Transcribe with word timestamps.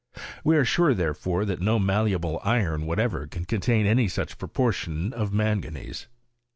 We 0.43 0.57
are 0.57 0.65
sure, 0.65 0.95
therefore, 0.95 1.45
that 1.45 1.61
no 1.61 1.77
malleable 1.77 2.39
iron 2.43 2.87
what 2.87 2.97
ever 2.97 3.27
can 3.27 3.45
contain 3.45 3.85
any 3.85 4.07
such 4.07 4.39
proportion 4.39 5.13
of 5.13 5.31
manganese. 5.31 6.07